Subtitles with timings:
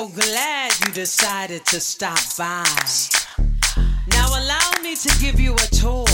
[0.00, 2.64] so glad you decided to stop by.
[4.08, 6.06] Now allow me to give you a tour.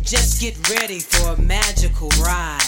[0.00, 2.60] Just get ready for a magical ride.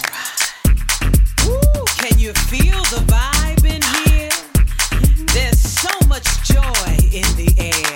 [1.45, 5.27] Ooh, can you feel the vibe in here?
[5.33, 7.96] There's so much joy in the air.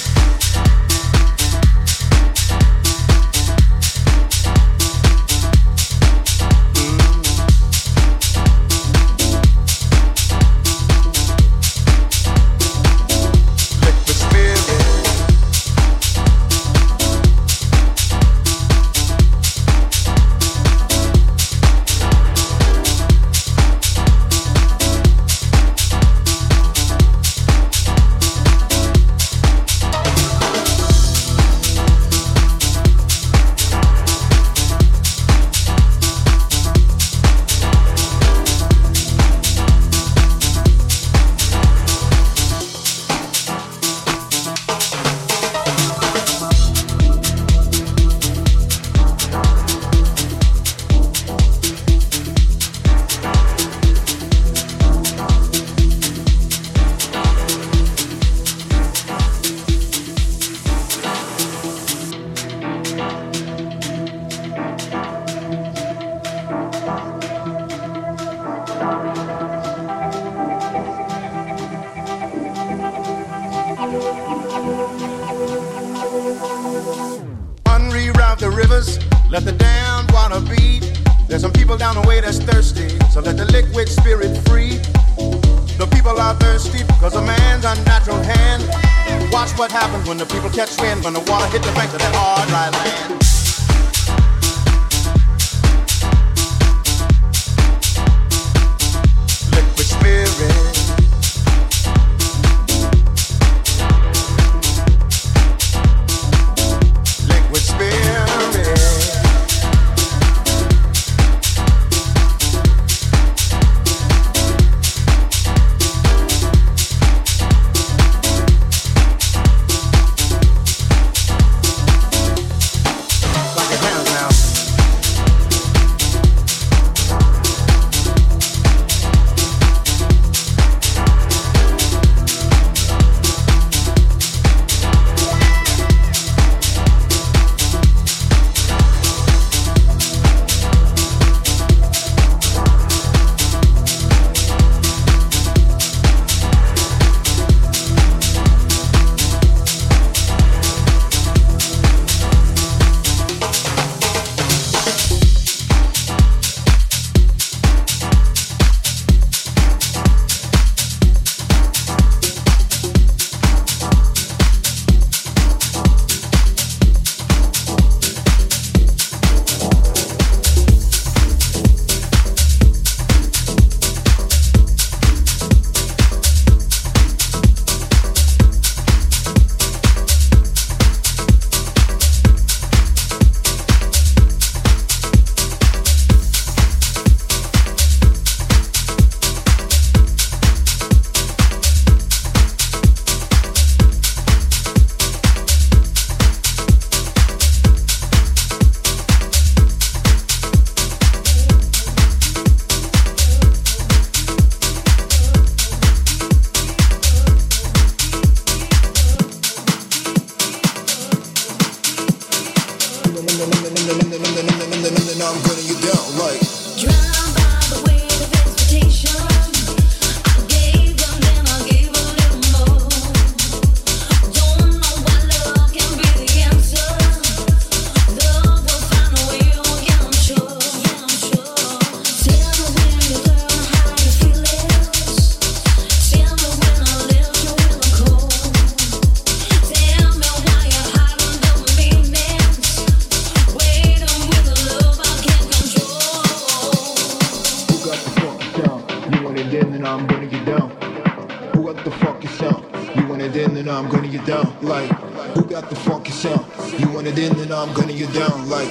[254.21, 254.57] You down.
[254.61, 254.89] Like,
[255.35, 256.45] who got the funky sound?
[256.79, 258.49] You want it in, then I'm gonna get down.
[258.49, 258.69] Like,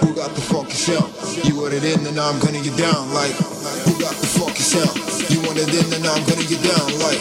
[0.00, 1.12] who got the funky sound?
[1.44, 3.12] You want it in, then I'm gonna get down.
[3.14, 4.96] Like, who got the funky sound?
[5.30, 7.18] You want it in, then I'm gonna get down like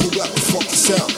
[0.00, 1.17] who got the funky sound?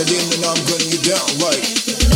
[0.00, 2.15] it in and I'm gunning you down like.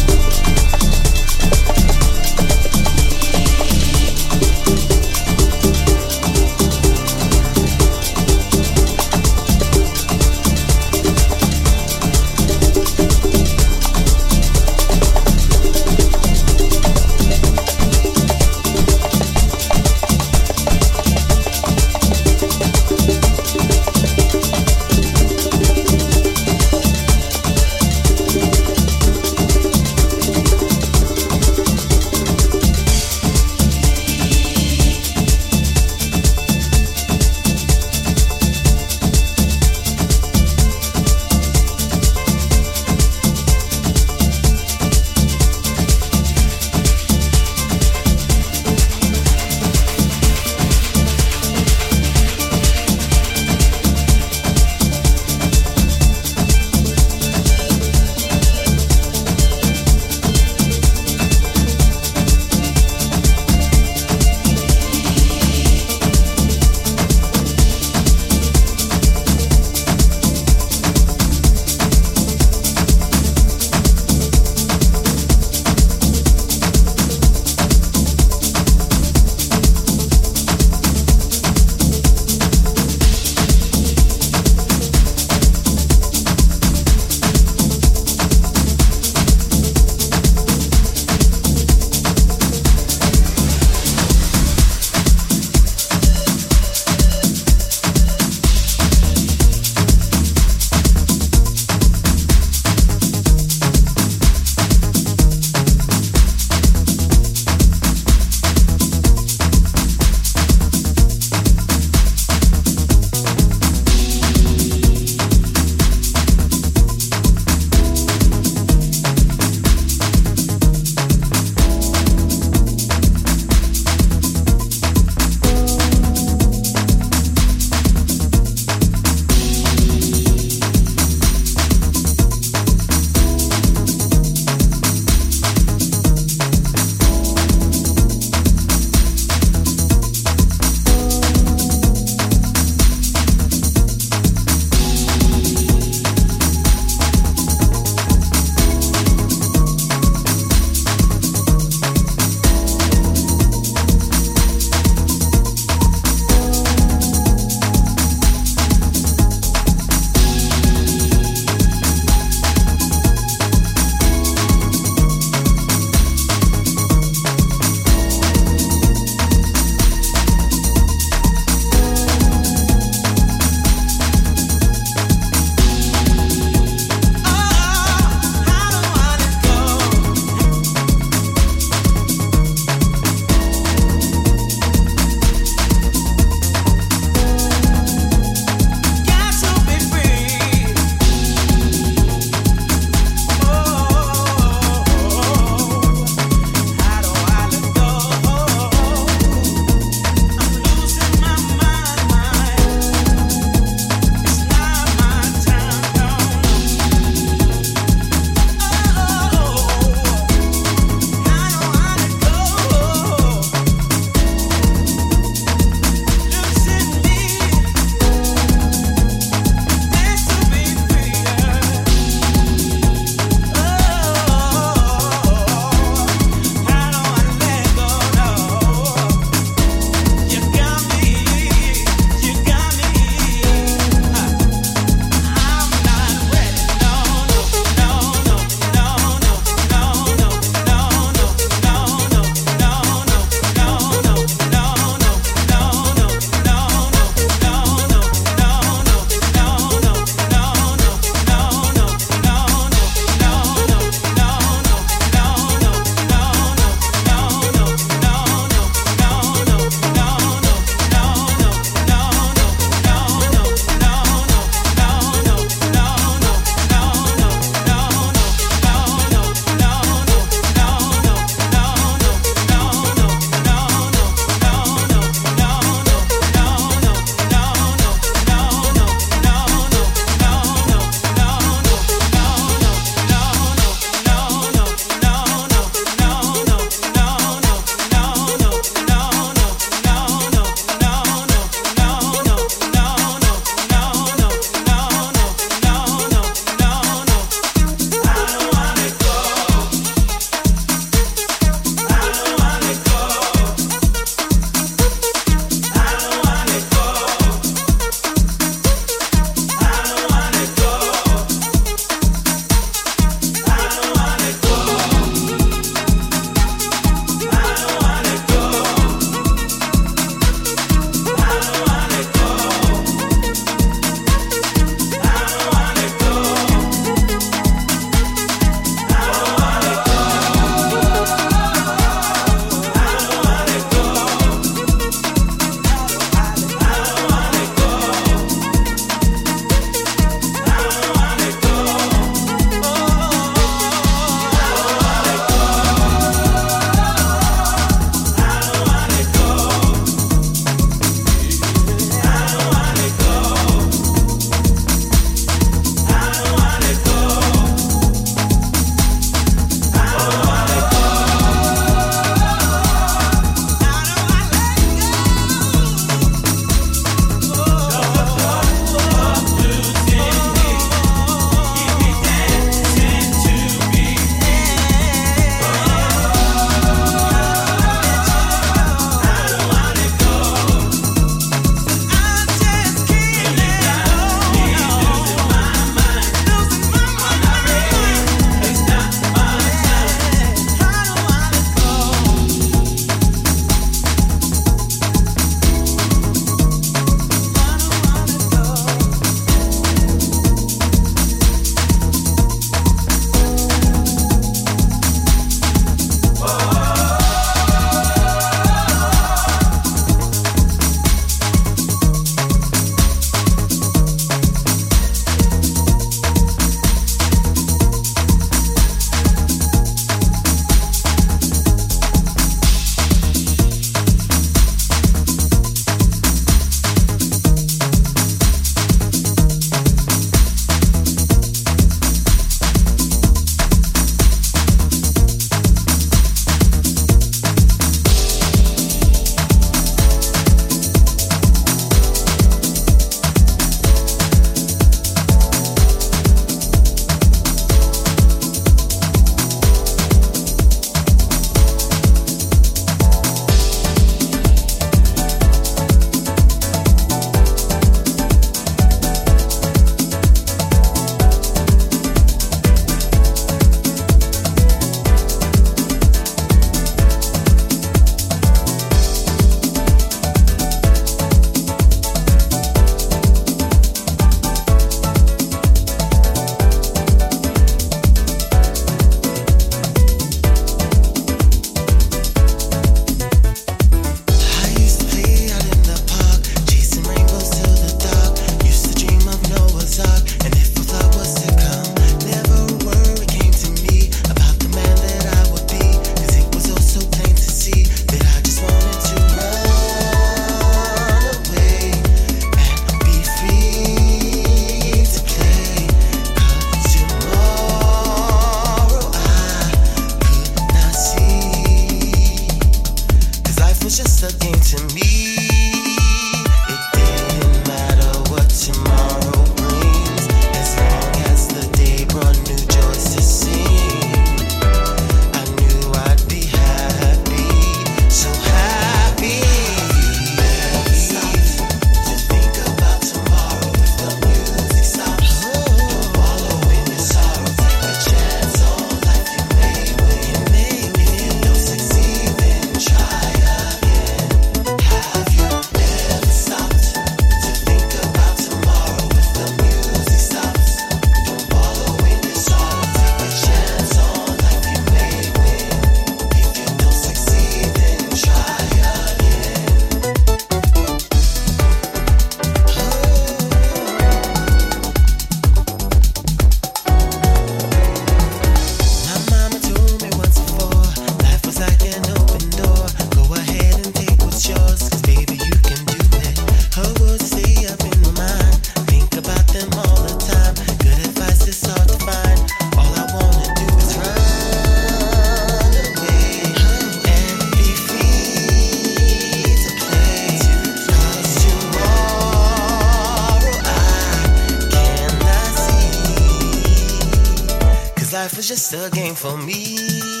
[598.03, 600.00] Life was just a game for me.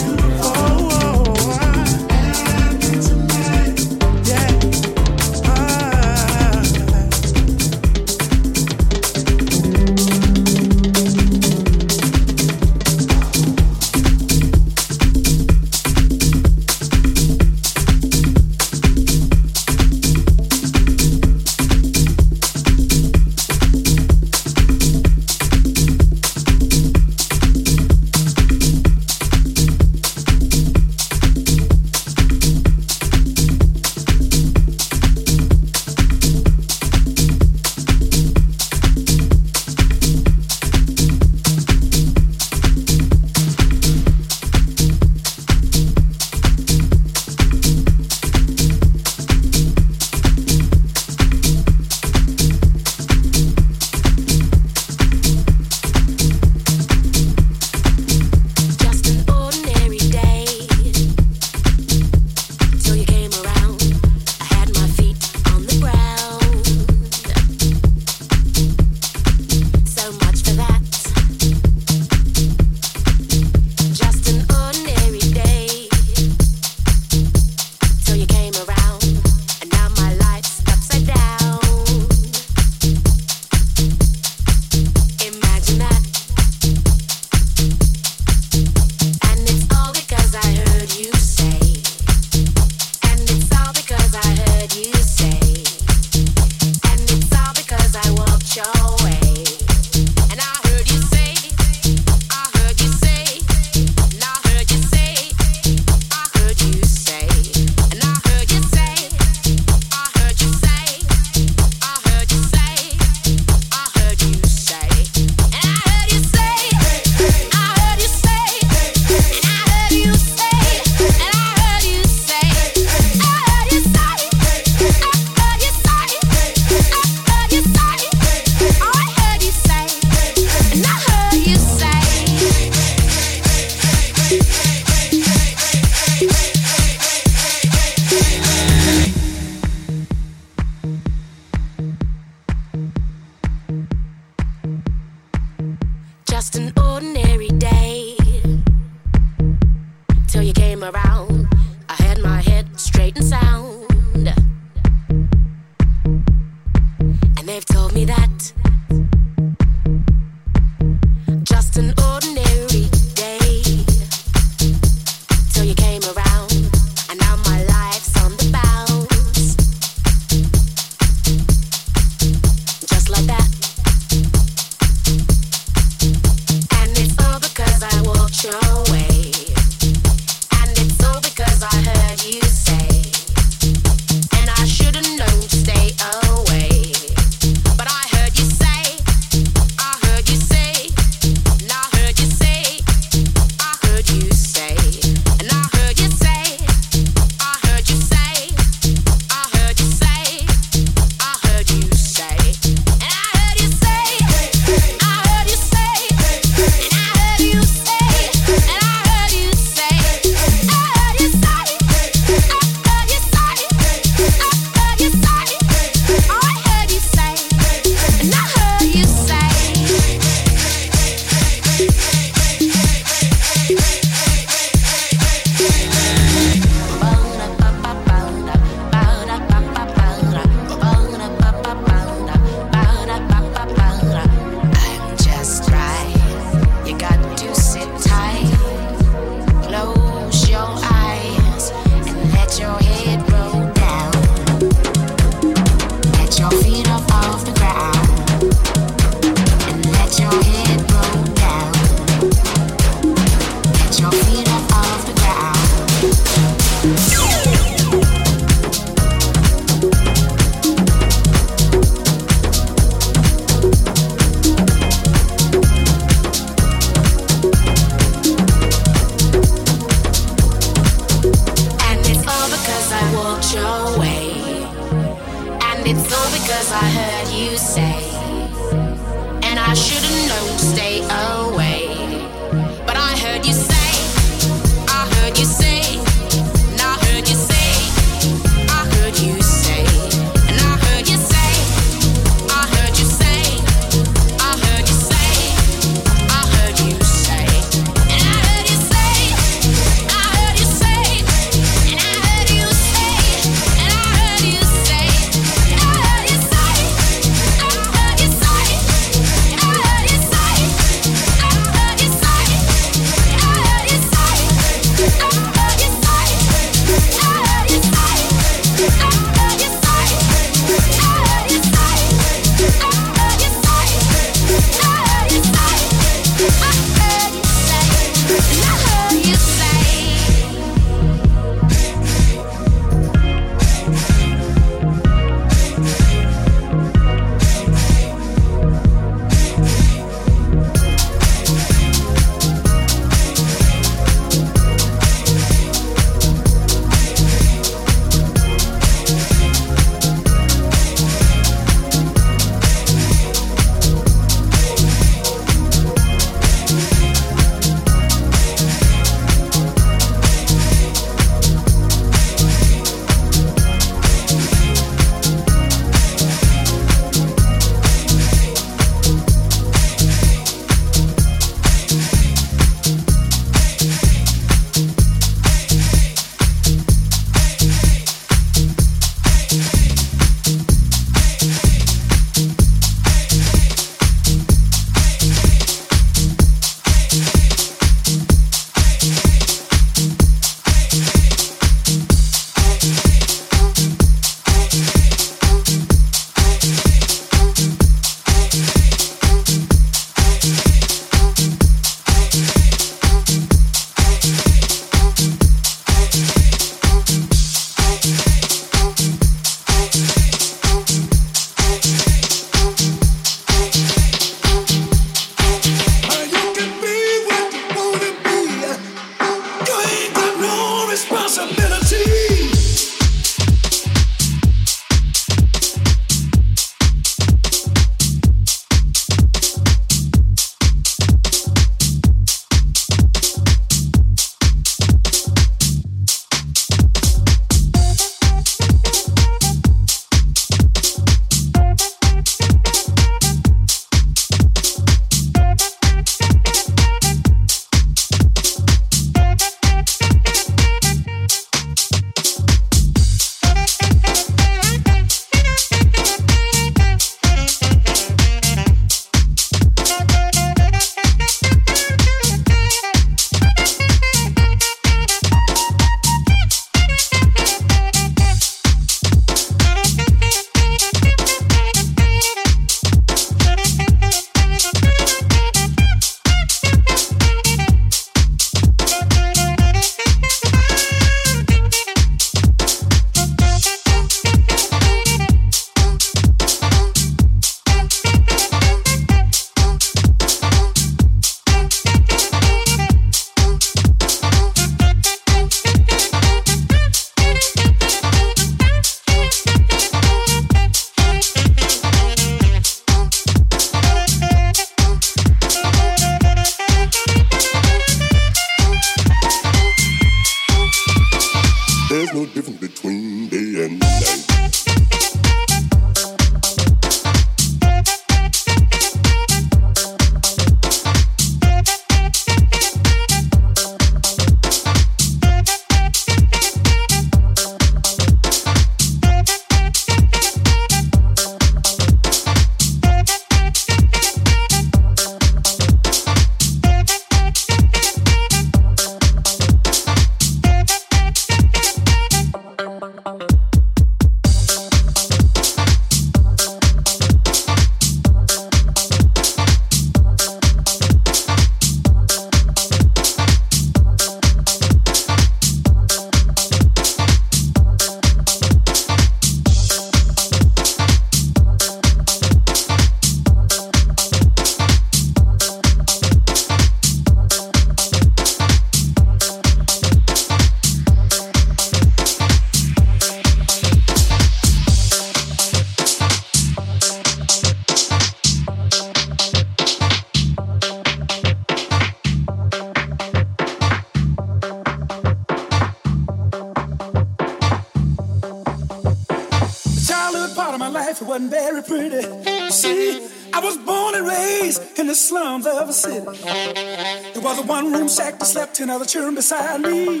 [598.56, 600.00] Ten other children beside me.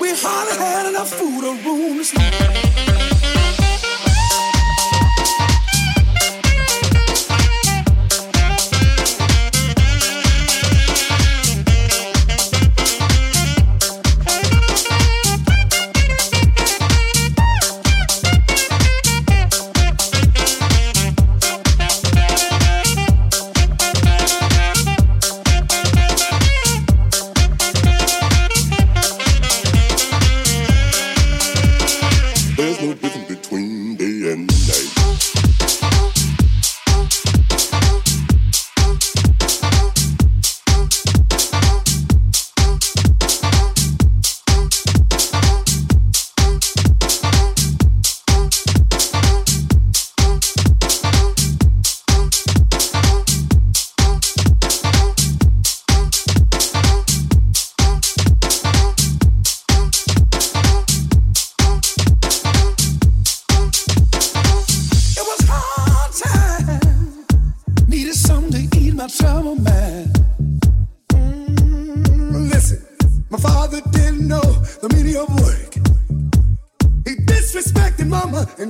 [0.00, 2.61] We hardly had enough food or room to sleep.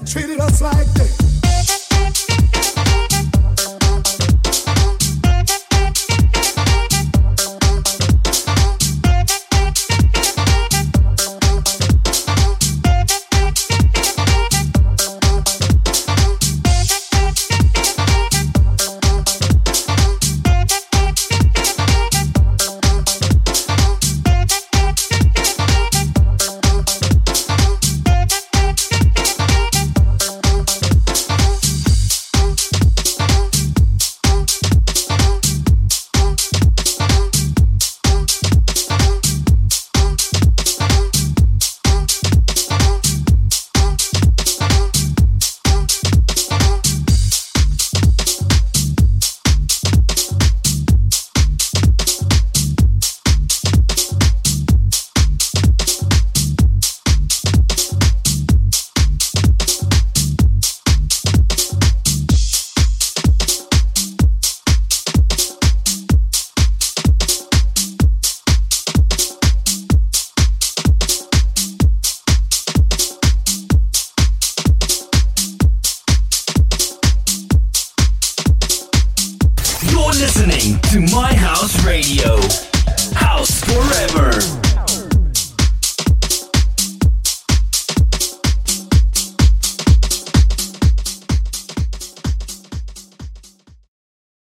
[0.01, 0.41] Listening to